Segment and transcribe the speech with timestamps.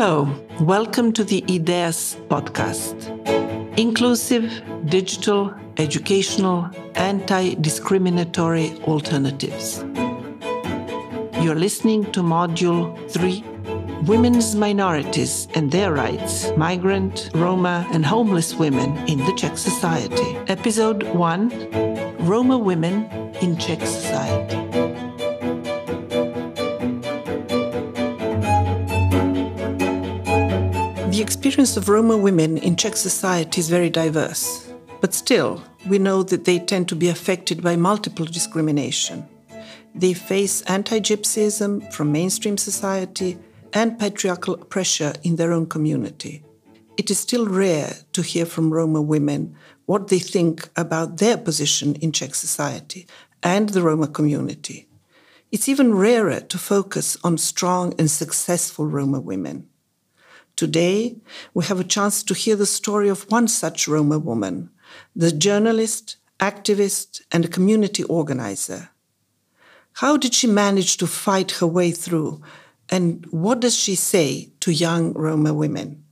[0.00, 2.96] Hello, welcome to the IDEAS podcast.
[3.76, 9.84] Inclusive, digital, educational, anti discriminatory alternatives.
[11.42, 13.42] You're listening to Module 3
[14.04, 20.36] Women's Minorities and Their Rights Migrant, Roma, and Homeless Women in the Czech Society.
[20.46, 23.10] Episode 1 Roma Women
[23.42, 24.67] in Czech Society.
[31.18, 36.22] The experience of Roma women in Czech society is very diverse, but still, we know
[36.22, 39.26] that they tend to be affected by multiple discrimination.
[39.96, 43.36] They face anti gypsyism from mainstream society
[43.72, 46.44] and patriarchal pressure in their own community.
[46.96, 51.96] It is still rare to hear from Roma women what they think about their position
[51.96, 53.08] in Czech society
[53.42, 54.86] and the Roma community.
[55.50, 59.66] It's even rarer to focus on strong and successful Roma women.
[60.58, 61.14] Today,
[61.54, 64.70] we have a chance to hear the story of one such Roma woman,
[65.14, 68.90] the journalist, activist, and community organizer.
[70.02, 72.42] How did she manage to fight her way through,
[72.88, 76.02] and what does she say to young Roma women?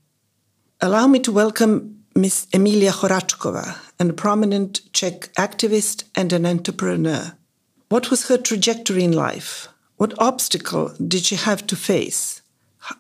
[0.81, 2.47] Allow me to welcome Ms.
[2.53, 7.33] Emilia Horáčková, a prominent Czech activist and an entrepreneur.
[7.89, 9.67] What was her trajectory in life?
[9.97, 12.43] What obstacle did she have to face?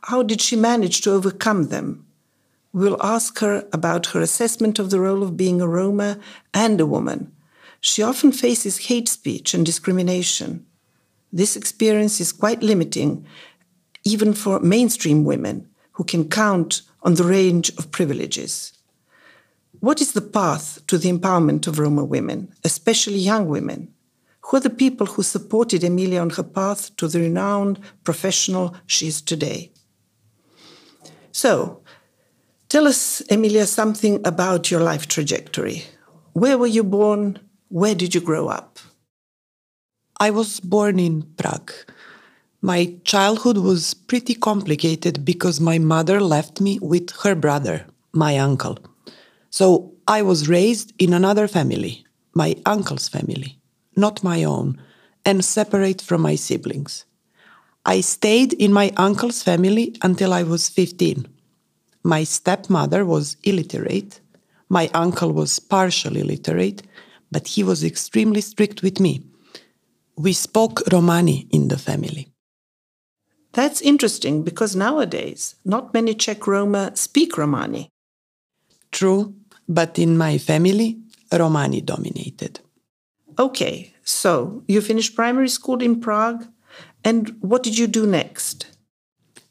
[0.02, 2.06] How did she manage to overcome them?
[2.72, 6.18] We'll ask her about her assessment of the role of being a Roma
[6.52, 7.32] and a woman.
[7.80, 10.66] She often faces hate speech and discrimination.
[11.32, 13.26] This experience is quite limiting,
[14.02, 18.72] even for mainstream women who can count on the range of privileges.
[19.78, 23.94] What is the path to the empowerment of Roma women, especially young women?
[24.40, 29.06] Who are the people who supported Emilia on her path to the renowned professional she
[29.06, 29.70] is today?
[31.36, 31.82] So,
[32.70, 35.84] tell us, Emilia, something about your life trajectory.
[36.32, 37.38] Where were you born?
[37.68, 38.78] Where did you grow up?
[40.19, 41.72] I was born in Prague.
[42.62, 48.78] My childhood was pretty complicated because my mother left me with her brother, my uncle.
[49.50, 53.58] So I was raised in another family, my uncle's family,
[53.94, 54.80] not my own,
[55.26, 57.04] and separate from my siblings.
[57.88, 61.28] I stayed in my uncle's family until I was 15.
[62.02, 64.20] My stepmother was illiterate.
[64.69, 66.82] My uncle was partially literate,
[67.30, 69.22] but he was extremely strict with me.
[70.16, 72.32] We spoke Romani in the family.
[73.52, 77.88] That's interesting because nowadays not many Czech Roma speak Romani.
[78.91, 79.34] True,
[79.69, 80.98] but in my family,
[81.32, 82.58] Romani dominated.
[83.38, 86.46] Okay, so you finished primary school in Prague,
[87.04, 88.66] and what did you do next?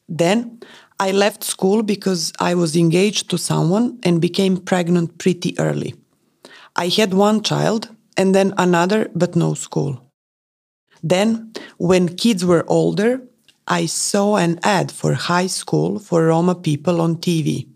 [0.08, 0.60] Then
[1.00, 5.96] I left school because I was engaged to someone and became pregnant pretty early.
[6.76, 10.02] I had one child and then another, but no school.
[11.04, 13.22] Then, when kids were older,
[13.68, 17.68] I saw an ad for high school for Roma people on TV.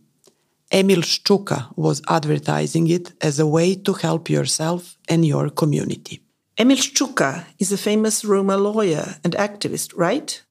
[0.71, 6.21] Emil Ščuka was advertising it as a way to help yourself and your community.
[6.59, 10.43] Emil Ščuka is a famous Roma lawyer and activist, right?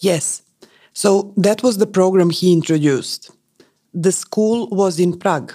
[0.00, 0.42] Yes.
[0.92, 3.30] So that was the program he introduced.
[3.94, 5.52] The school was in Prague,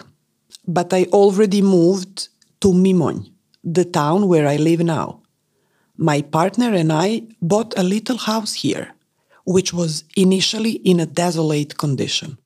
[0.66, 2.30] but I already moved
[2.62, 3.30] to Mimoň,
[3.66, 5.24] the town where I live now.
[5.98, 8.94] My partner and I bought a little house here,
[9.44, 12.38] which was initially in a desolate condition.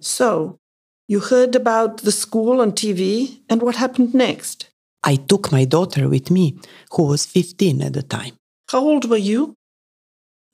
[0.00, 0.58] So,
[1.06, 4.67] you heard about the school on TV, and what happened next?
[5.04, 6.58] I took my daughter with me,
[6.92, 8.34] who was 15 at the time.
[8.70, 9.54] How old were you?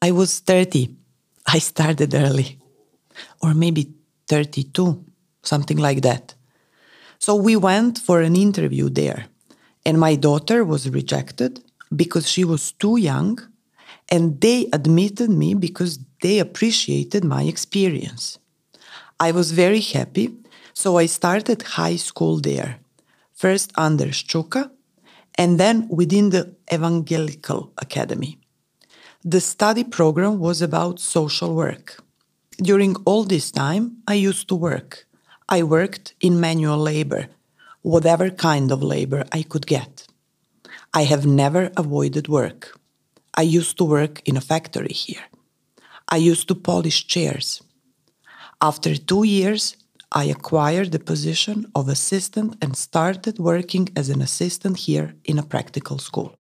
[0.02, 0.94] I was 30.
[1.46, 2.58] I started early,
[3.42, 3.92] or maybe
[4.28, 5.04] 32,
[5.42, 6.34] something like that.
[7.18, 9.26] So we went for an interview there,
[9.86, 11.62] and my daughter was rejected
[11.94, 13.38] because she was too young,
[14.10, 18.38] and they admitted me because they appreciated my experience.
[19.18, 20.34] I was very happy,
[20.74, 22.78] so I started high school there
[23.44, 24.70] first under Ščuka
[25.36, 28.38] and then within the Evangelical Academy.
[29.32, 31.86] The study program was about social work.
[32.70, 35.06] During all this time, I used to work.
[35.56, 37.22] I worked in manual labor,
[37.82, 40.06] whatever kind of labor I could get.
[41.00, 42.62] I have never avoided work.
[43.34, 45.26] I used to work in a factory here.
[46.08, 47.62] I used to polish chairs.
[48.60, 49.76] After two years,
[50.16, 55.42] I acquired the position of assistant and started working as an assistant here in a
[55.42, 56.36] practical school.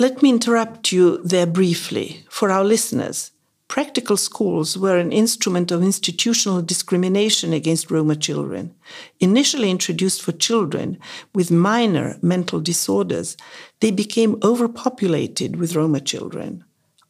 [0.00, 3.32] Let me interrupt you there briefly for our listeners.
[3.68, 8.74] Practical schools were an instrument of institutional discrimination against Roma children.
[9.20, 10.98] Initially introduced for children
[11.34, 13.36] with minor mental disorders,
[13.80, 16.64] they became overpopulated with Roma children.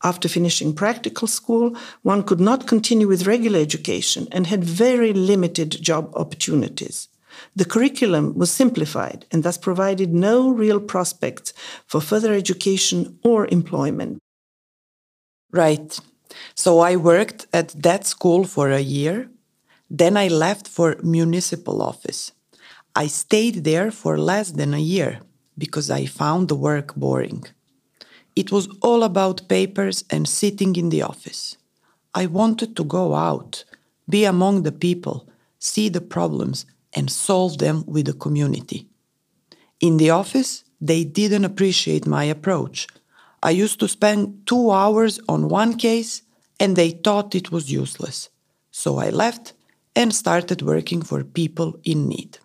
[0.04, 5.82] After finishing practical school, one could not continue with regular education and had very limited
[5.82, 7.08] job opportunities.
[7.56, 11.54] The curriculum was simplified and thus provided no real prospects
[11.86, 14.18] for further education or employment.
[15.50, 15.98] Right.
[16.54, 19.30] So I worked at that school for a year.
[19.88, 22.32] Then I left for municipal office.
[22.94, 25.20] I stayed there for less than a year
[25.56, 27.44] because I found the work boring.
[28.36, 31.56] It was all about papers and sitting in the office.
[32.14, 33.64] I wanted to go out,
[34.08, 35.28] be among the people,
[35.58, 38.86] see the problems, and solve them with the community.
[39.80, 42.86] In the office, they didn't appreciate my approach.
[43.42, 46.22] I used to spend two hours on one case
[46.60, 48.30] and they thought it was useless.
[48.70, 49.52] So I left
[49.96, 52.38] and started working for people in need.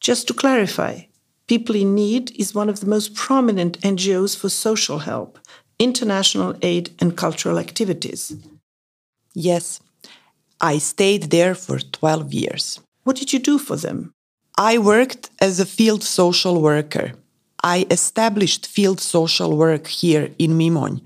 [0.00, 1.02] Just to clarify,
[1.46, 5.38] People in Need is one of the most prominent NGOs for social help,
[5.78, 8.34] international aid, and cultural activities.
[9.34, 9.80] Yes,
[10.60, 12.80] I stayed there for 12 years.
[13.02, 14.12] What did you do for them?
[14.56, 17.12] I worked as a field social worker.
[17.62, 21.02] I established field social work here in Mimoň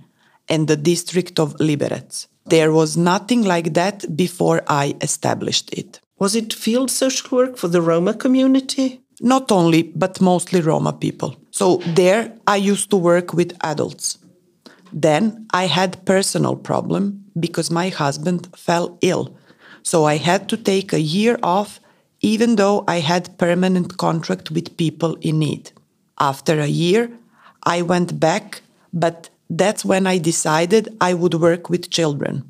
[0.49, 2.27] and the district of Liberec.
[2.47, 6.01] There was nothing like that before I established it.
[6.19, 9.01] Was it field social work for the Roma community?
[9.21, 11.37] Not only, but mostly Roma people.
[11.51, 14.19] So there I used to work with adults.
[14.93, 19.37] Then I had personal problem because my husband fell ill.
[19.83, 21.81] So I had to take a year off
[22.21, 25.73] even though I had permanent contract with people in need.
[26.19, 27.11] After a year,
[27.63, 28.63] I went back,
[28.93, 32.45] but that's when I decided I would work with children.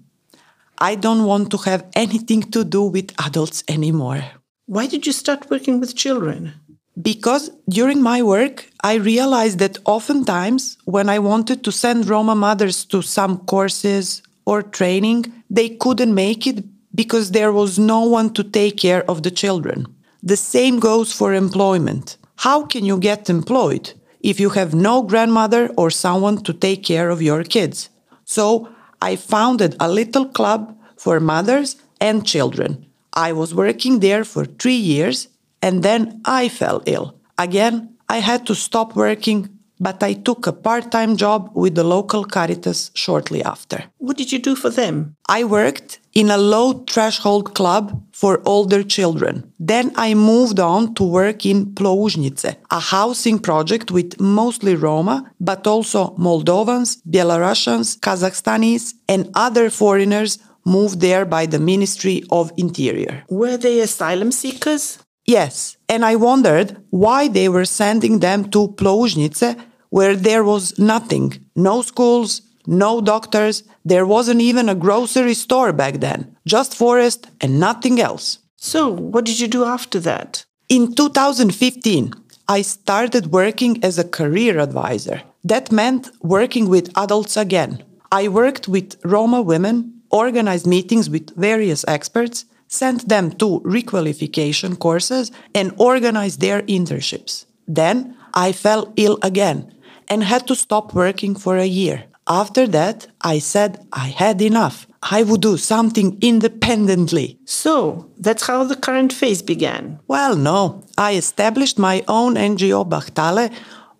[0.78, 4.22] I don't want to have anything to do with adults anymore.
[4.68, 6.52] Why did you start working with children?
[7.00, 12.84] Because during my work, I realized that oftentimes when I wanted to send Roma mothers
[12.86, 18.44] to some courses or training, they couldn't make it because there was no one to
[18.44, 19.86] take care of the children.
[20.22, 22.18] The same goes for employment.
[22.36, 27.08] How can you get employed if you have no grandmother or someone to take care
[27.08, 27.88] of your kids?
[28.26, 28.68] So
[29.00, 32.84] I founded a little club for mothers and children.
[33.18, 35.28] I was working there for three years
[35.60, 37.06] and then I fell ill.
[37.36, 39.48] Again, I had to stop working,
[39.80, 43.84] but I took a part time job with the local Caritas shortly after.
[43.98, 45.16] What did you do for them?
[45.28, 49.52] I worked in a low threshold club for older children.
[49.58, 55.66] Then I moved on to work in Ploužnice, a housing project with mostly Roma, but
[55.66, 60.38] also Moldovans, Belarusians, Kazakhstanis, and other foreigners
[60.68, 63.24] moved there by the Ministry of Interior.
[63.28, 64.98] Were they asylum seekers?
[65.26, 69.56] Yes, and I wondered why they were sending them to Ploužnice,
[69.90, 75.94] where there was nothing no schools, no doctors, there wasn't even a grocery store back
[76.00, 78.38] then, just forest and nothing else.
[78.56, 80.44] So, what did you do after that?
[80.68, 82.12] In 2015,
[82.48, 85.22] I started working as a career advisor.
[85.44, 87.82] That meant working with adults again.
[88.12, 95.30] I worked with Roma women, organized meetings with various experts, sent them to requalification courses,
[95.54, 97.46] and organized their internships.
[97.66, 99.74] Then I fell ill again
[100.08, 102.04] and had to stop working for a year.
[102.26, 104.86] After that, I said I had enough.
[105.02, 107.38] I would do something independently.
[107.46, 110.00] So, that's how the current phase began.
[110.08, 110.84] Well, no.
[110.98, 113.50] I established my own NGO Bahtale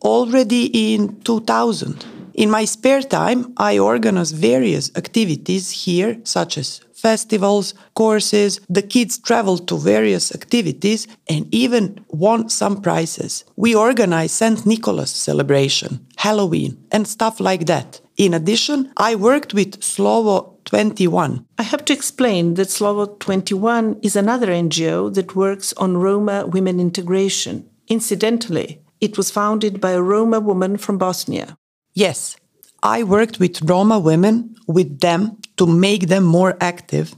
[0.02, 2.04] already in 2000.
[2.38, 8.60] In my spare time, I organize various activities here, such as festivals, courses.
[8.68, 13.44] The kids travel to various activities and even won some prizes.
[13.56, 14.64] We organize St.
[14.64, 18.00] Nicholas celebration, Halloween, and stuff like that.
[18.16, 21.44] In addition, I worked with Slovo 21.
[21.58, 26.78] I have to explain that Slovo 21 is another NGO that works on Roma women
[26.78, 27.68] integration.
[27.88, 31.57] Incidentally, it was founded by a Roma woman from Bosnia.
[31.98, 32.36] Yes,
[32.80, 37.12] I worked with Roma women, with them, to make them more active,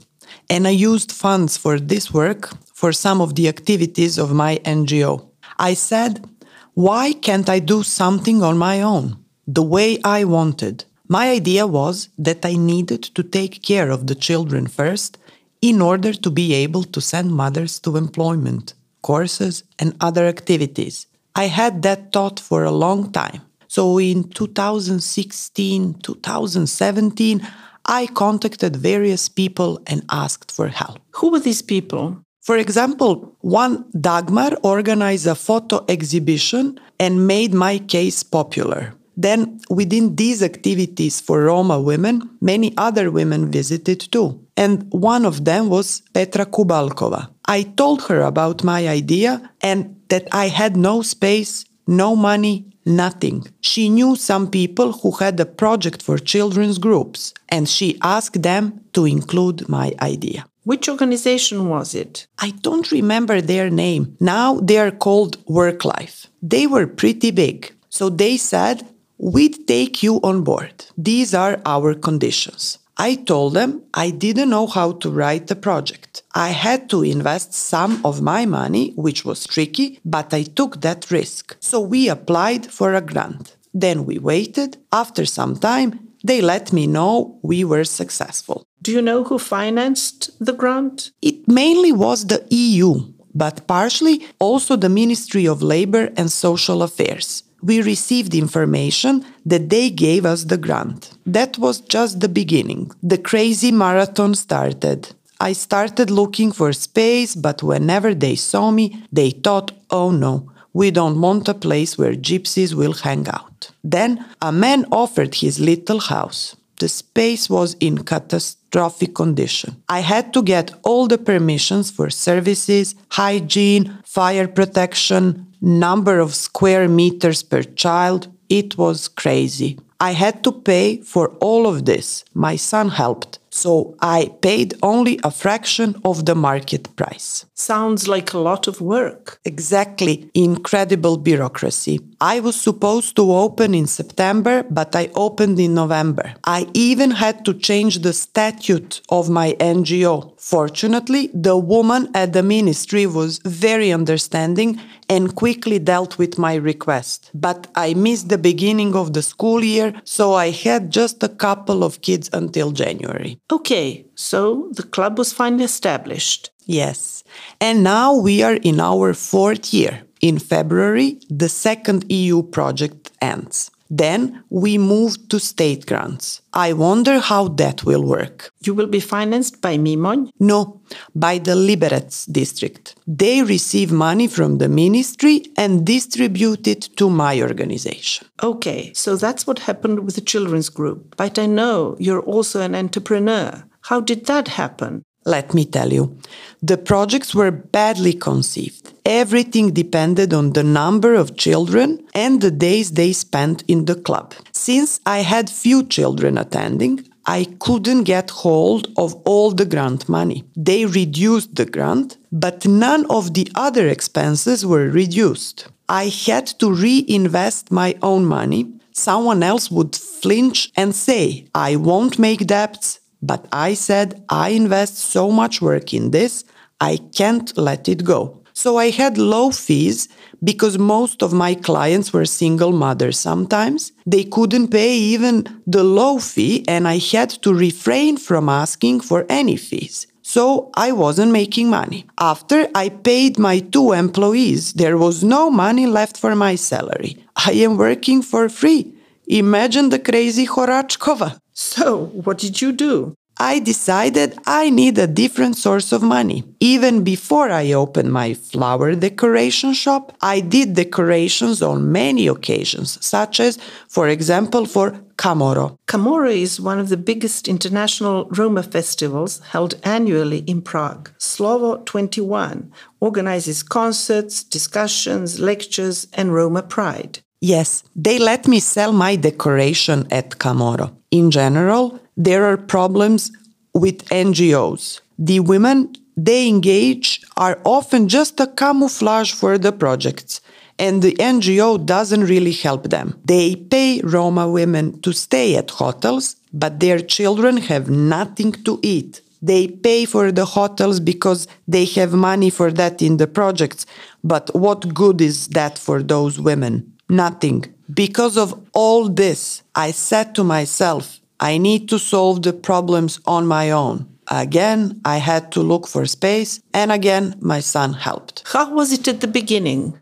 [0.49, 5.27] and I used funds for this work for some of the activities of my NGO.
[5.59, 6.25] I said,
[6.73, 10.85] why can't I do something on my own, the way I wanted?
[11.07, 15.19] My idea was that I needed to take care of the children first
[15.61, 18.73] in order to be able to send mothers to employment,
[19.03, 21.05] courses, and other activities.
[21.35, 23.41] I had that thought for a long time.
[23.71, 27.47] So in 2016, 2017,
[27.85, 30.99] I contacted various people and asked for help.
[31.11, 32.17] Who were these people?
[32.41, 38.93] For example, one Dagmar organized a photo exhibition and made my case popular.
[39.15, 44.45] Then, within these activities for Roma women, many other women visited too.
[44.57, 47.29] And one of them was Petra Kubalkova.
[47.45, 53.47] I told her about my idea and that I had no space, no money, nothing.
[53.61, 58.81] She knew some people who had a project for children's groups, and she asked them
[58.93, 60.45] to include my idea.
[60.63, 62.27] Which organization was it?
[62.37, 64.15] I don't remember their name.
[64.19, 66.27] Now they are called WorkLife.
[66.41, 67.73] They were pretty big.
[67.89, 70.85] So they said, We'd take you on board.
[70.97, 72.79] These are our conditions.
[72.97, 76.23] I told them I didn't know how to write the project.
[76.33, 81.09] I had to invest some of my money, which was tricky, but I took that
[81.11, 81.57] risk.
[81.59, 83.55] So we applied for a grant.
[83.73, 84.77] Then we waited.
[84.91, 88.65] After some time, they let me know we were successful.
[88.81, 91.11] Do you know who financed the grant?
[91.21, 97.43] It mainly was the EU, but partially also the Ministry of Labor and Social Affairs.
[97.63, 101.11] We received information that they gave us the grant.
[101.25, 102.91] That was just the beginning.
[103.01, 105.13] The crazy marathon started.
[105.39, 110.91] I started looking for space, but whenever they saw me, they thought, oh no, we
[110.91, 113.71] don't want a place where gypsies will hang out.
[113.83, 116.55] Then a man offered his little house.
[116.79, 119.83] The space was in catastrophic condition.
[119.87, 126.87] I had to get all the permissions for services, hygiene, fire protection, number of square
[126.87, 128.27] meters per child.
[128.51, 129.79] It was crazy.
[130.01, 132.25] I had to pay for all of this.
[132.33, 133.39] My son helped.
[133.51, 137.45] So I paid only a fraction of the market price.
[137.53, 139.39] Sounds like a lot of work.
[139.45, 140.29] Exactly.
[140.33, 141.99] Incredible bureaucracy.
[142.21, 146.33] I was supposed to open in September, but I opened in November.
[146.45, 150.33] I even had to change the statute of my NGO.
[150.39, 154.79] Fortunately, the woman at the ministry was very understanding
[155.09, 157.31] and quickly dealt with my request.
[157.33, 161.83] But I missed the beginning of the school year, so I had just a couple
[161.83, 163.40] of kids until January.
[163.51, 166.51] Okay, so the club was finally established.
[166.65, 167.23] Yes.
[167.59, 170.03] And now we are in our fourth year.
[170.21, 173.69] In February, the second EU project ends.
[173.91, 176.41] Then we move to state grants.
[176.53, 178.49] I wonder how that will work.
[178.63, 180.29] You will be financed by Mimoň?
[180.39, 180.81] No,
[181.13, 182.95] by the Liberec district.
[183.05, 188.27] They receive money from the ministry and distribute it to my organization.
[188.41, 191.15] Okay, so that's what happened with the children's group.
[191.17, 193.65] But I know you're also an entrepreneur.
[193.81, 195.03] How did that happen?
[195.25, 196.17] Let me tell you,
[196.63, 198.93] the projects were badly conceived.
[199.05, 204.33] Everything depended on the number of children and the days they spent in the club.
[204.51, 210.43] Since I had few children attending, I couldn't get hold of all the grant money.
[210.55, 215.67] They reduced the grant, but none of the other expenses were reduced.
[215.87, 218.73] I had to reinvest my own money.
[218.93, 224.97] Someone else would flinch and say, I won't make debts, but I said, I invest
[224.97, 226.43] so much work in this,
[226.79, 228.41] I can't let it go.
[228.53, 230.09] So I had low fees
[230.43, 233.91] because most of my clients were single mothers sometimes.
[234.05, 239.25] They couldn't pay even the low fee, and I had to refrain from asking for
[239.29, 240.07] any fees.
[240.21, 242.05] So I wasn't making money.
[242.19, 247.17] After I paid my two employees, there was no money left for my salary.
[247.35, 248.93] I am working for free.
[249.27, 251.40] Imagine the crazy Horáčková.
[251.53, 253.15] So, what did you do?
[253.37, 256.43] I decided I need a different source of money.
[256.59, 263.39] Even before I opened my flower decoration shop, I did decorations on many occasions, such
[263.39, 263.57] as,
[263.89, 265.77] for example, for Khamoro.
[265.87, 271.09] Khamoro is one of the biggest international Roma festivals held annually in Prague.
[271.17, 277.19] Slovo 21 organizes concerts, discussions, lectures, and Roma Pride.
[277.39, 281.00] Yes, they let me sell my decoration at Khamoro.
[281.11, 283.31] In general, there are problems
[283.73, 285.01] with NGOs.
[285.19, 290.41] The women they engage are often just a camouflage for the projects,
[290.79, 293.19] and the NGO doesn't really help them.
[293.25, 299.21] They pay Roma women to stay at hotels, but their children have nothing to eat.
[299.41, 303.85] They pay for the hotels because they have money for that in the projects,
[304.23, 306.93] but what good is that for those women?
[307.09, 307.65] Nothing.
[307.93, 313.47] Because of all this, I said to myself, I need to solve the problems on
[313.47, 314.07] my own.
[314.29, 318.43] Again, I had to look for space, and again, my son helped.
[318.45, 319.99] How was it at the beginning?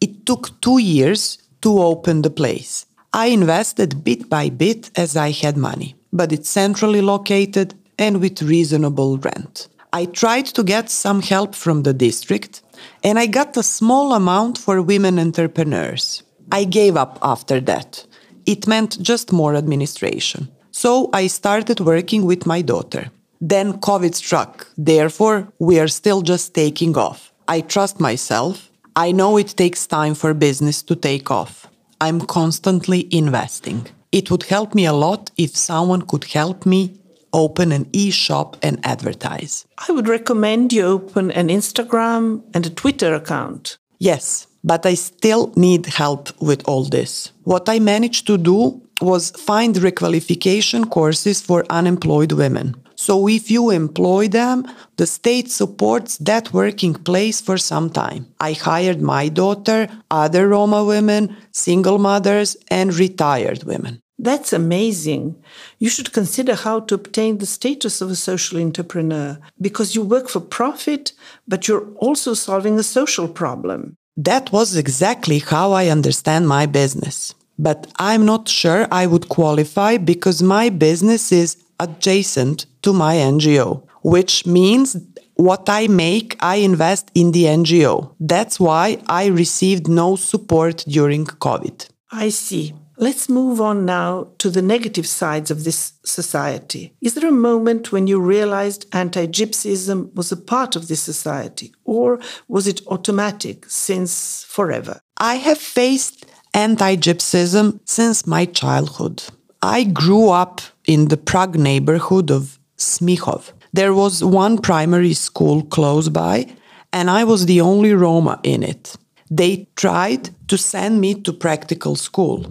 [0.00, 2.86] It took two years to open the place.
[3.12, 5.94] I invested bit by bit as I had money.
[6.12, 9.68] but it's centrally located and with reasonable rent.
[9.92, 12.62] I tried to get some help from the district
[13.02, 16.22] and I got a small amount for women entrepreneurs.
[16.52, 18.06] I gave up after that.
[18.46, 20.48] It meant just more administration.
[20.70, 23.10] So I started working with my daughter.
[23.40, 24.66] Then COVID struck.
[24.76, 27.32] Therefore, we are still just taking off.
[27.46, 28.70] I trust myself.
[28.96, 31.68] I know it takes time for business to take off.
[32.00, 33.86] I'm constantly investing.
[34.10, 36.98] It would help me a lot if someone could help me
[37.32, 39.66] open an e shop and advertise.
[39.86, 43.78] I would recommend you open an Instagram and a Twitter account.
[43.98, 47.32] Yes, but I still need help with all this.
[47.44, 52.76] What I managed to do was find requalification courses for unemployed women.
[52.96, 58.26] So if you employ them, the state supports that working place for some time.
[58.40, 64.00] I hired my daughter, other Roma women, single mothers, and retired women.
[64.18, 65.36] That's amazing.
[65.78, 70.28] You should consider how to obtain the status of a social entrepreneur because you work
[70.28, 71.12] for profit,
[71.46, 73.96] but you're also solving a social problem.
[74.18, 77.36] That was exactly how I understand my business.
[77.56, 83.84] But I'm not sure I would qualify because my business is adjacent to my NGO,
[84.02, 84.96] which means
[85.34, 88.12] what I make, I invest in the NGO.
[88.18, 91.88] That's why I received no support during COVID.
[92.10, 92.74] I see.
[93.00, 96.94] Let's move on now to the negative sides of this society.
[97.00, 101.72] Is there a moment when you realized anti gypsyism was a part of this society,
[101.84, 104.98] or was it automatic since forever?
[105.16, 109.22] I have faced anti gypsyism since my childhood.
[109.62, 113.52] I grew up in the Prague neighborhood of Smíchov.
[113.72, 116.46] There was one primary school close by,
[116.92, 118.96] and I was the only Roma in it.
[119.30, 122.46] They tried to send me to practical school.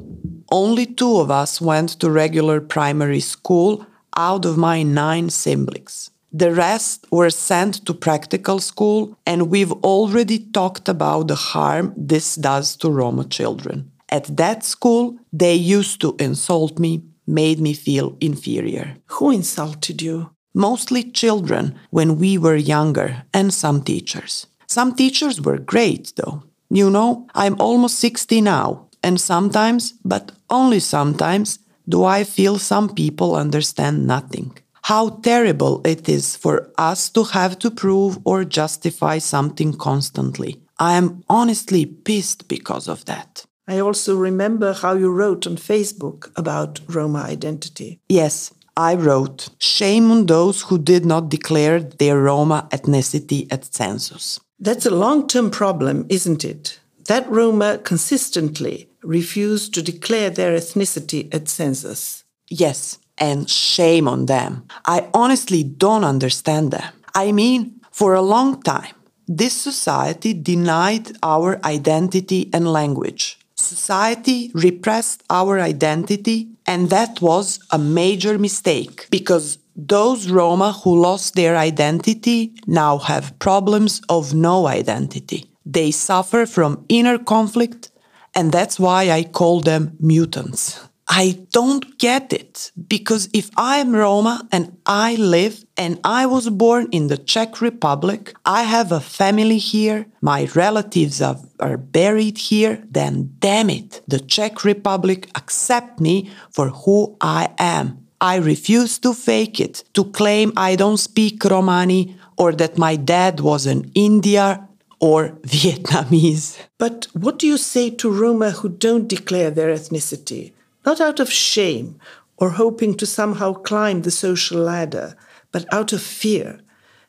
[0.51, 3.85] Only two of us went to regular primary school
[4.15, 6.09] out of my nine siblings.
[6.31, 12.35] The rest were sent to practical school, and we've already talked about the harm this
[12.35, 13.91] does to Roma children.
[14.09, 18.97] At that school, they used to insult me, made me feel inferior.
[19.07, 20.29] Who insulted you?
[20.53, 24.47] Mostly children when we were younger, and some teachers.
[24.65, 26.43] Some teachers were great, though.
[26.69, 32.89] You know, I'm almost 60 now, and sometimes, but only sometimes, do I feel some
[32.93, 34.57] people understand nothing.
[34.83, 40.61] How terrible it is for us to have to prove or justify something constantly.
[40.79, 43.45] I am honestly pissed because of that.
[43.67, 47.99] I also remember how you wrote on Facebook about Roma identity.
[48.07, 54.39] Yes, I wrote, Shame on those who did not declare their Roma ethnicity at census.
[54.59, 56.79] That's a long term problem, isn't it?
[57.07, 62.23] That Roma consistently refused to declare their ethnicity at census.
[62.49, 64.67] Yes, and shame on them.
[64.85, 66.93] I honestly don't understand them.
[67.15, 68.93] I mean, for a long time,
[69.27, 73.39] this society denied our identity and language.
[73.55, 81.35] Society repressed our identity, and that was a major mistake because those Roma who lost
[81.35, 85.49] their identity now have problems of no identity.
[85.69, 87.91] They suffer from inner conflict,
[88.33, 90.79] and that's why I call them mutants.
[91.09, 96.87] I don't get it because if I'm Roma and I live and I was born
[96.91, 102.83] in the Czech Republic, I have a family here, my relatives are, are, buried here,
[102.89, 108.05] then damn it, the Czech Republic accept me for who I am.
[108.19, 113.39] I refuse to fake it, to claim I don't speak Romani or that my dad
[113.39, 114.66] was an India
[114.99, 116.57] or Vietnamese.
[116.77, 120.53] But what do you say to Roma who don't declare their ethnicity?
[120.85, 121.99] Not out of shame
[122.37, 125.15] or hoping to somehow climb the social ladder,
[125.51, 126.59] but out of fear.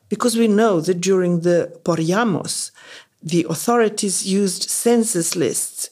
[0.09, 2.71] Because we know that during the Porajmos,
[3.21, 5.89] the authorities used census lists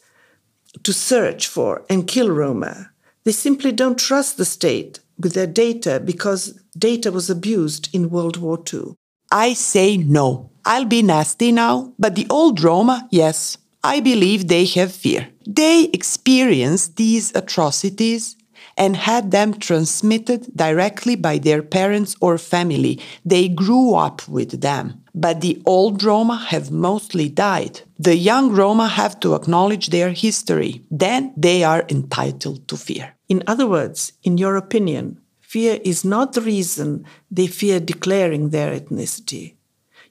[0.83, 2.91] to search for and kill Roma.
[3.23, 8.38] They simply don't trust the state with their data because data was abused in World
[8.38, 8.95] War II.
[9.31, 10.51] I say no.
[10.67, 15.30] I'll be nasty now, but the old Roma, yes, I believe they have fear.
[15.47, 18.36] They experienced these atrocities
[18.75, 22.99] and had them transmitted directly by their parents or family.
[23.23, 25.06] They grew up with them.
[25.15, 27.82] But the old Roma have mostly died.
[27.97, 30.84] The young Roma have to acknowledge their history.
[30.91, 33.15] Then they are entitled to fear.
[33.30, 38.77] In other words, in your opinion, fear is not the reason they fear declaring their
[38.77, 39.56] ethnicity.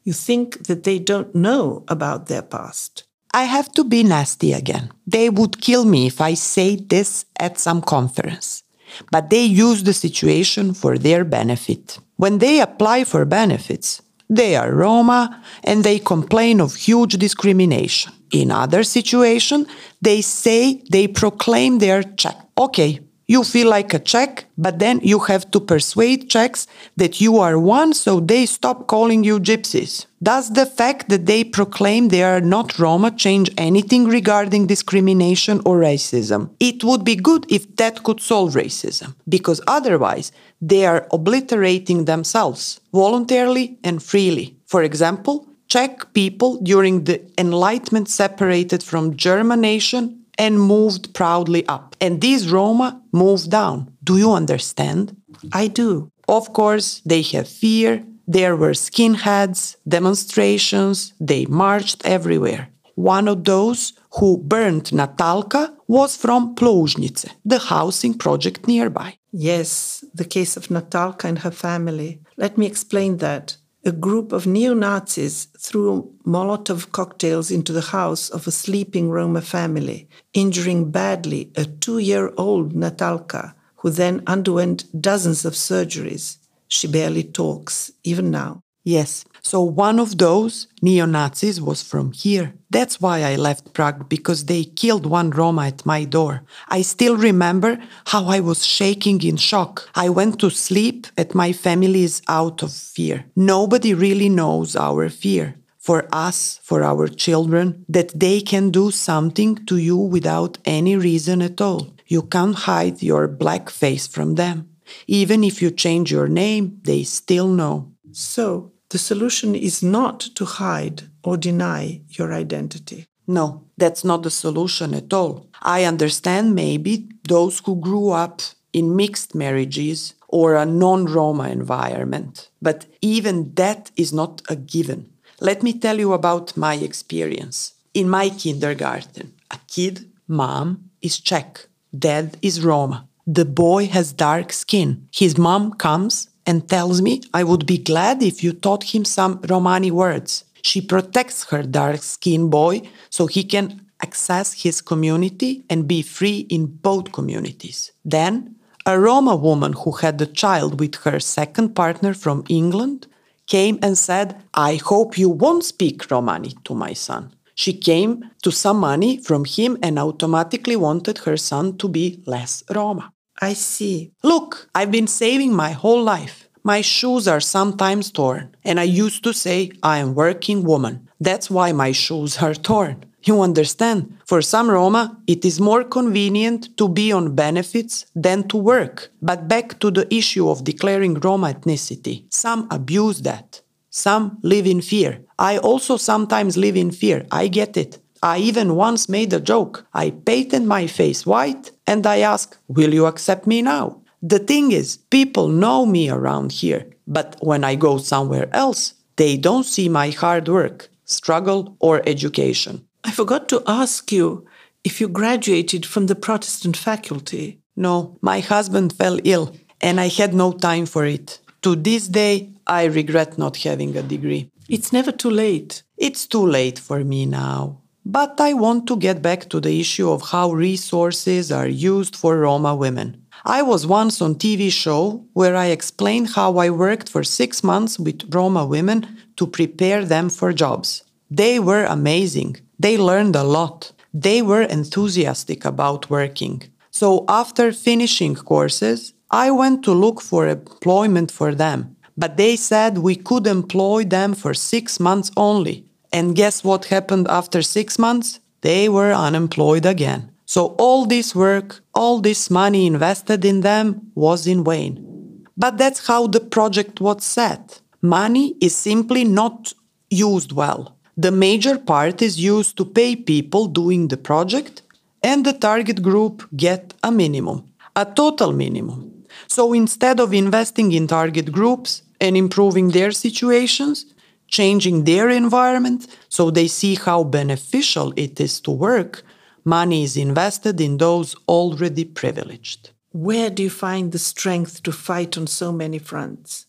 [0.06, 3.04] You think that they don't know about their past.
[3.34, 4.90] I have to be nasty again.
[5.06, 8.62] They would kill me if I say this at some conference.
[9.10, 11.98] but they use the situation for their benefit.
[12.16, 18.12] When they apply for benefits, they are Roma and they complain of huge discrimination.
[18.32, 19.66] In other situation,
[20.02, 22.36] they say they proclaim their Czech.
[22.58, 27.38] Okay, you feel like a Czech, but then you have to persuade Czechs that you
[27.38, 30.06] are one so they stop calling you gypsies.
[30.22, 35.78] Does the fact that they proclaim they are not Roma change anything regarding discrimination or
[35.78, 36.50] racism?
[36.60, 42.80] It would be good if that could solve racism, because otherwise they are obliterating themselves
[42.92, 44.56] voluntarily and freely.
[44.66, 51.96] For example, Czech people during the Enlightenment separated from German nation and moved proudly up.
[52.00, 53.92] And these Roma moved down.
[54.04, 55.16] Do you understand?
[55.52, 56.10] I do.
[56.28, 58.04] Of course, they have fear.
[58.26, 62.68] There were skinheads, demonstrations, they marched everywhere.
[62.96, 69.18] One of those who burned Natalka was from Ploužnice, the housing project nearby.
[69.30, 72.20] Yes, the case of Natalka and her family.
[72.36, 78.28] Let me explain that a group of neo Nazis threw Molotov cocktails into the house
[78.28, 84.84] of a sleeping Roma family, injuring badly a two year old Natalka, who then underwent
[85.00, 86.38] dozens of surgeries.
[86.66, 88.60] She barely talks, even now.
[88.86, 92.54] Yes, so one of those neo Nazis was from here.
[92.70, 96.44] That's why I left Prague, because they killed one Roma at my door.
[96.68, 99.90] I still remember how I was shaking in shock.
[99.96, 103.24] I went to sleep at my family's out of fear.
[103.34, 105.56] Nobody really knows our fear.
[105.78, 111.42] For us, for our children, that they can do something to you without any reason
[111.42, 111.92] at all.
[112.06, 114.68] You can't hide your black face from them.
[115.08, 117.92] Even if you change your name, they still know.
[118.12, 123.06] So, the solution is not to hide or deny your identity.
[123.26, 125.46] No, that's not the solution at all.
[125.62, 128.40] I understand maybe those who grew up
[128.72, 135.10] in mixed marriages or a non Roma environment, but even that is not a given.
[135.40, 137.74] Let me tell you about my experience.
[137.94, 141.68] In my kindergarten, a kid, mom, is Czech,
[141.98, 143.08] dad is Roma.
[143.26, 145.08] The boy has dark skin.
[145.12, 149.40] His mom comes and tells me I would be glad if you taught him some
[149.48, 150.44] Romani words.
[150.62, 156.46] She protects her dark skinned boy so he can access his community and be free
[156.48, 157.92] in both communities.
[158.04, 163.06] Then, a Roma woman who had a child with her second partner from England
[163.46, 167.32] came and said, I hope you won't speak Romani to my son.
[167.54, 172.62] She came to some money from him and automatically wanted her son to be less
[172.70, 173.12] Roma.
[173.40, 174.12] I see.
[174.22, 176.48] Look, I've been saving my whole life.
[176.62, 181.08] My shoes are sometimes torn, and I used to say I am working woman.
[181.20, 183.04] That's why my shoes are torn.
[183.22, 184.18] You understand?
[184.24, 189.10] For some Roma, it is more convenient to be on benefits than to work.
[189.20, 192.32] But back to the issue of declaring Roma ethnicity.
[192.32, 193.62] Some abuse that.
[193.90, 195.20] Some live in fear.
[195.38, 197.26] I also sometimes live in fear.
[197.32, 197.98] I get it.
[198.26, 199.86] I even once made a joke.
[199.94, 204.02] I painted my face white and I asked, Will you accept me now?
[204.20, 209.36] The thing is, people know me around here, but when I go somewhere else, they
[209.36, 212.84] don't see my hard work, struggle, or education.
[213.04, 214.44] I forgot to ask you
[214.82, 217.60] if you graduated from the Protestant faculty.
[217.76, 221.38] No, my husband fell ill and I had no time for it.
[221.62, 224.50] To this day, I regret not having a degree.
[224.68, 225.84] It's never too late.
[225.96, 227.82] It's too late for me now.
[228.08, 232.38] But I want to get back to the issue of how resources are used for
[232.38, 233.20] Roma women.
[233.44, 237.98] I was once on TV show where I explained how I worked for 6 months
[237.98, 241.02] with Roma women to prepare them for jobs.
[241.32, 242.58] They were amazing.
[242.78, 243.90] They learned a lot.
[244.14, 246.62] They were enthusiastic about working.
[246.92, 251.96] So after finishing courses, I went to look for employment for them.
[252.16, 255.85] But they said we could employ them for 6 months only.
[256.12, 258.40] And guess what happened after six months?
[258.60, 260.30] They were unemployed again.
[260.46, 265.44] So all this work, all this money invested in them was in vain.
[265.56, 267.80] But that's how the project was set.
[268.00, 269.74] Money is simply not
[270.10, 270.96] used well.
[271.16, 274.82] The major part is used to pay people doing the project,
[275.22, 277.64] and the target group get a minimum,
[277.96, 279.24] a total minimum.
[279.48, 284.06] So instead of investing in target groups and improving their situations,
[284.48, 289.22] changing their environment so they see how beneficial it is to work,
[289.64, 292.90] money is invested in those already privileged.
[293.12, 296.66] Where do you find the strength to fight on so many fronts?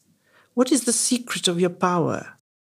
[0.53, 2.37] What is the secret of your power?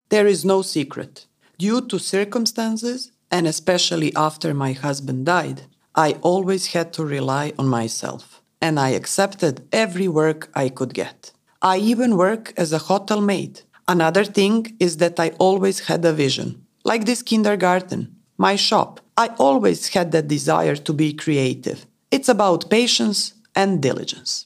[0.10, 1.26] There is no secret.
[1.58, 5.64] Due to circumstances, and especially after my husband died,
[5.96, 8.42] I always had to rely on myself.
[8.62, 11.32] and I accepted every work I could get.
[11.62, 13.62] I even work as a hotel maid.
[13.88, 19.00] Another thing is that I always had a vision, like this kindergarten, my shop.
[19.16, 21.86] I always had that desire to be creative.
[22.12, 24.46] It's about patience and diligence.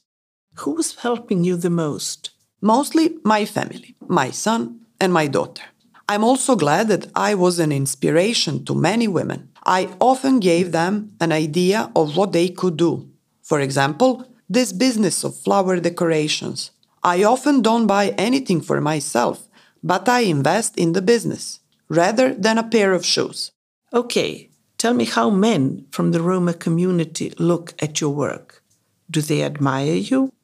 [0.56, 2.30] Who was helping you the most?
[2.60, 5.64] Mostly my family, my son, and my daughter.
[6.08, 9.48] I'm also glad that I was an inspiration to many women.
[9.64, 13.08] I often gave them an idea of what they could do.
[13.42, 16.71] For example, this business of flower decorations.
[17.04, 19.48] I often don't buy anything for myself,
[19.82, 23.50] but I invest in the business rather than a pair of shoes.
[23.92, 28.62] Okay, tell me how men from the Roma community look at your work.
[29.10, 30.32] Do they admire you?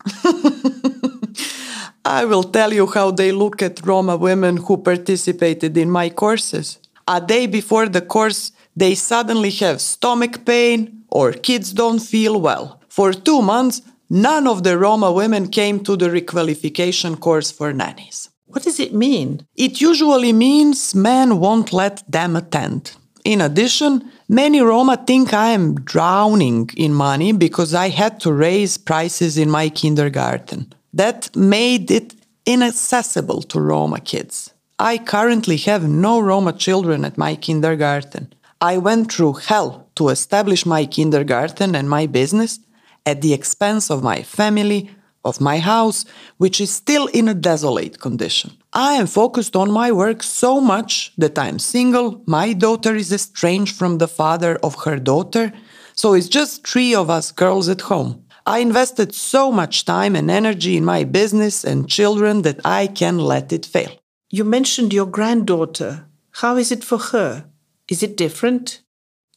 [2.04, 6.78] I will tell you how they look at Roma women who participated in my courses.
[7.06, 12.80] A day before the course, they suddenly have stomach pain or kids don't feel well.
[12.88, 18.30] For two months, none of the Roma women came to the requalification course for nannies.
[18.46, 19.46] What does it mean?
[19.56, 22.92] It usually means men won't let them attend.
[23.24, 28.78] In addition, many Roma think I am drowning in money because I had to raise
[28.78, 30.72] prices in my kindergarten.
[30.94, 32.14] That made it
[32.46, 34.54] inaccessible to Roma kids.
[34.78, 38.32] I currently have no Roma children at my kindergarten.
[38.60, 42.60] I went through hell to establish my kindergarten and my business
[43.08, 44.90] at the expense of my family,
[45.24, 46.04] of my house,
[46.36, 48.50] which is still in a desolate condition.
[48.72, 53.74] I am focused on my work so much that I'm single, my daughter is estranged
[53.76, 55.52] from the father of her daughter,
[55.94, 58.12] so it's just three of us girls at home.
[58.46, 63.18] I invested so much time and energy in my business and children that I can
[63.18, 63.92] let it fail.
[64.30, 66.06] You mentioned your granddaughter.
[66.40, 67.46] How is it for her?
[67.88, 68.82] Is it different?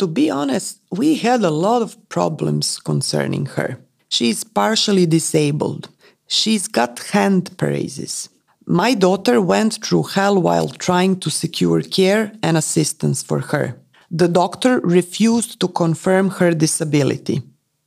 [0.02, 3.78] To be honest, we had a lot of problems concerning her.
[4.10, 5.90] She's partially disabled.
[6.26, 8.28] She's got hand paralysis.
[8.66, 13.78] My daughter went through hell while trying to secure care and assistance for her.
[14.10, 17.44] The doctor refused to confirm her disability.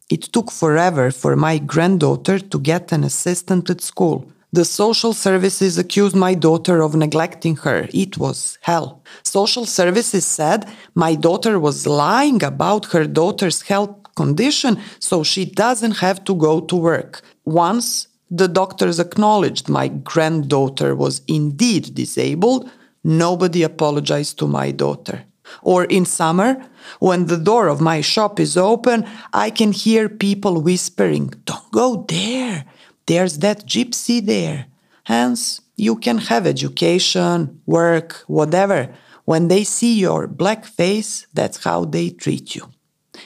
[0.08, 4.30] It took forever for my granddaughter to get an assistant at school.
[4.54, 7.88] The social services accused my daughter of neglecting her.
[7.92, 9.02] It was hell.
[9.24, 15.96] Social services said my daughter was lying about her daughter's health condition, so she doesn't
[15.96, 17.22] have to go to work.
[17.44, 22.70] Once the doctors acknowledged my granddaughter was indeed disabled,
[23.02, 25.24] nobody apologized to my daughter.
[25.62, 26.64] Or in summer,
[27.00, 32.04] when the door of my shop is open, I can hear people whispering, Don't go
[32.08, 32.66] there.
[33.06, 34.66] There's that gypsy there.
[35.04, 38.94] Hence, you can have education, work, whatever.
[39.24, 42.68] When they see your black face, that's how they treat you.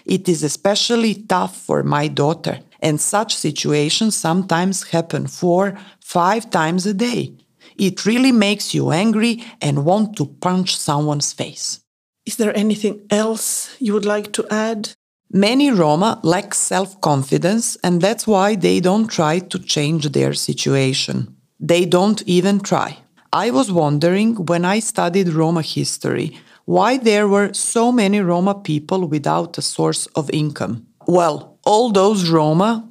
[0.04, 6.86] It is especially tough for my daughter, and such situations sometimes happen four, five times
[6.86, 7.34] a day.
[7.76, 11.80] It really makes you angry and want to punch someone's face.
[12.26, 14.94] Is there anything else you would like to add?
[15.30, 21.36] Many Roma lack self confidence, and that's why they don't try to change their situation.
[21.60, 22.98] They don't even try.
[23.32, 29.06] I was wondering when I studied Roma history why there were so many Roma people
[29.06, 30.86] without a source of income.
[31.06, 32.88] Well, all those Roma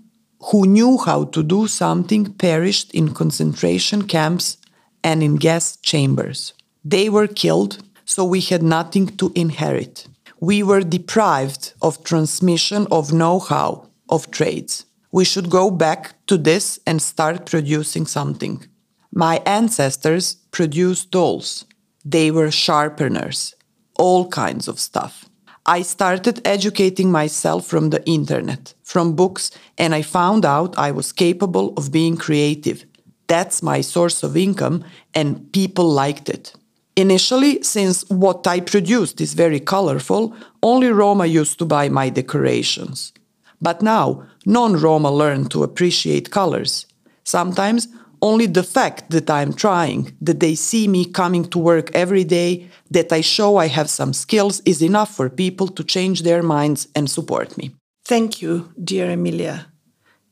[0.51, 4.57] who knew how to do something perished in concentration camps
[5.03, 6.53] and in gas chambers.
[6.83, 10.07] They were killed, so we had nothing to inherit.
[10.39, 14.85] We were deprived of transmission of know how, of trades.
[15.11, 18.65] We should go back to this and start producing something.
[19.11, 21.65] My ancestors produced dolls.
[22.05, 23.55] They were sharpeners
[23.97, 25.25] all kinds of stuff.
[25.65, 31.11] I started educating myself from the internet, from books, and I found out I was
[31.11, 32.85] capable of being creative.
[33.27, 36.53] That's my source of income, and people liked it.
[36.97, 43.13] Initially, since what I produced is very colorful, only Roma used to buy my decorations.
[43.61, 46.87] But now, non Roma learn to appreciate colors.
[47.23, 47.87] Sometimes
[48.19, 52.67] only the fact that I'm trying, that they see me coming to work every day,
[52.89, 56.87] that I show I have some skills is enough for people to change their minds
[56.95, 57.75] and support me.
[58.05, 59.67] Thank you, dear Emilia.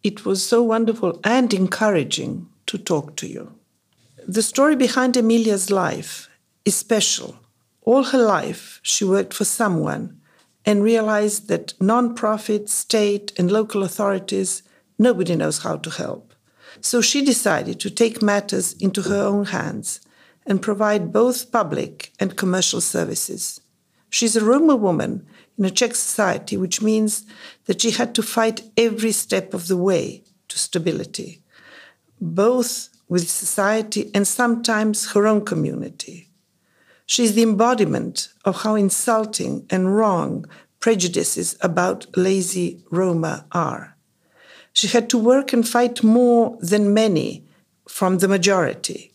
[0.01, 3.51] It was so wonderful and encouraging to talk to you.
[4.27, 6.27] The story behind Emilia's life
[6.65, 7.37] is special.
[7.81, 10.19] All her life, she worked for someone
[10.65, 14.63] and realized that non-profit, state, and local authorities,
[14.97, 16.33] nobody knows how to help.
[16.81, 20.01] So she decided to take matters into her own hands
[20.45, 23.61] and provide both public and commercial services.
[24.09, 25.25] She's a Roma woman
[25.57, 27.25] in a Czech society, which means
[27.65, 31.41] that she had to fight every step of the way to stability,
[32.19, 36.29] both with society and sometimes her own community.
[37.05, 40.45] She is the embodiment of how insulting and wrong
[40.79, 43.95] prejudices about lazy Roma are.
[44.73, 47.47] She had to work and fight more than many
[47.87, 49.13] from the majority.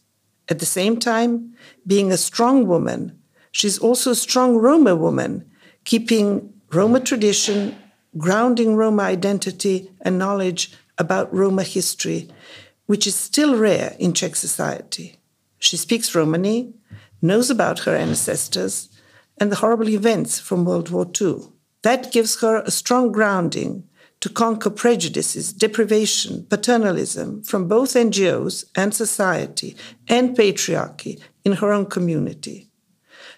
[0.48, 1.54] At the same time,
[1.86, 3.18] being a strong woman,
[3.52, 5.48] she's also a strong Roma woman,
[5.84, 7.76] keeping Roma tradition,
[8.16, 12.28] grounding Roma identity and knowledge about Roma history,
[12.86, 15.18] which is still rare in Czech society.
[15.58, 16.74] She speaks Romani,
[17.22, 18.88] knows about her ancestors,
[19.38, 21.36] and the horrible events from World War II.
[21.82, 23.88] That gives her a strong grounding
[24.20, 29.74] to conquer prejudices, deprivation, paternalism from both NGOs and society
[30.08, 32.68] and patriarchy in her own community.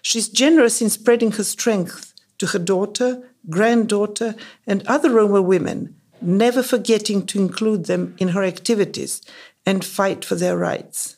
[0.01, 4.35] She's generous in spreading her strength to her daughter, granddaughter,
[4.67, 9.21] and other Roma women, never forgetting to include them in her activities
[9.65, 11.17] and fight for their rights.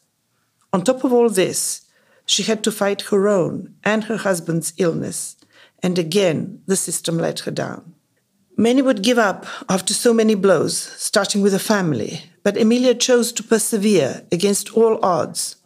[0.72, 1.85] On top of all this,
[2.26, 5.38] she had to fight her own and her husband's illness,
[5.84, 7.96] and again the system let her down.
[8.58, 13.34] Many would give up after so many blows, starting with a family, but Emilia chose
[13.34, 15.58] to persevere against all odds.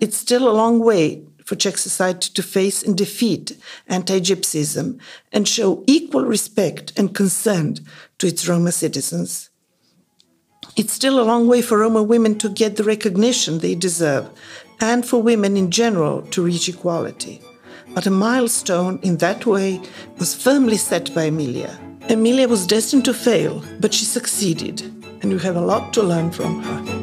[0.00, 3.56] It's still a long way for Czech society to face and defeat
[3.88, 4.98] anti Gypsyism
[5.32, 7.76] and show equal respect and concern
[8.18, 9.50] to its Roma citizens.
[10.76, 14.30] It's still a long way for Roma women to get the recognition they deserve
[14.82, 17.40] and for women in general to reach equality.
[17.94, 19.80] But a milestone in that way
[20.18, 21.78] was firmly set by Emilia.
[22.08, 24.82] Emilia was destined to fail, but she succeeded,
[25.22, 27.01] and we have a lot to learn from her.